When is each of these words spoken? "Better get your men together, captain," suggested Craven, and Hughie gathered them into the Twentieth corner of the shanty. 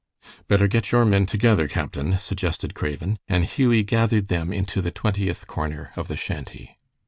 "Better 0.47 0.67
get 0.67 0.91
your 0.91 1.05
men 1.05 1.27
together, 1.27 1.67
captain," 1.67 2.17
suggested 2.17 2.73
Craven, 2.73 3.17
and 3.27 3.45
Hughie 3.45 3.83
gathered 3.83 4.29
them 4.29 4.51
into 4.51 4.81
the 4.81 4.89
Twentieth 4.89 5.45
corner 5.45 5.91
of 5.95 6.07
the 6.07 6.17
shanty. 6.17 6.79